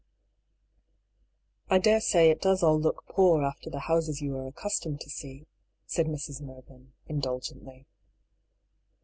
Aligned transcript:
"I 1.69 1.77
daresay 1.77 2.31
it 2.31 2.41
does 2.41 2.63
all 2.63 2.79
look 2.81 3.05
poor 3.05 3.43
after 3.43 3.69
the 3.69 3.81
houses 3.81 4.19
you 4.19 4.35
are 4.35 4.47
accustomed 4.47 4.99
to 5.01 5.11
see," 5.11 5.45
said 5.85 6.07
Mrs. 6.07 6.41
Mervyn, 6.41 6.93
indulgently. 7.05 7.85